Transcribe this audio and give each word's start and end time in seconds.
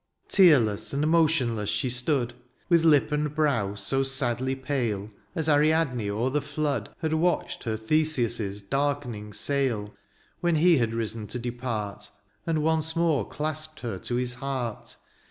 *' 0.19 0.27
Tearless 0.35 0.93
and 0.93 1.07
motionless 1.07 1.69
she 1.69 1.91
stood. 1.91 2.33
With 2.69 2.83
lip 2.83 3.11
and 3.11 3.35
brow 3.35 3.75
so 3.75 4.01
sadly 4.01 4.55
pale. 4.55 5.09
As 5.35 5.47
Ariadne 5.47 6.09
o'er 6.09 6.31
the 6.31 6.41
flood 6.41 6.89
Had 7.03 7.13
watched 7.13 7.65
her 7.65 7.77
Theseus' 7.77 8.61
darkening 8.61 9.31
sail. 9.31 9.93
When 10.39 10.55
he 10.55 10.77
had 10.77 10.95
risen 10.95 11.27
to 11.27 11.37
depart. 11.37 12.09
And 12.47 12.63
once 12.63 12.95
more 12.95 13.27
clasped 13.29 13.81
her 13.81 13.99
to 13.99 14.15
his 14.15 14.33
heart. 14.33 14.95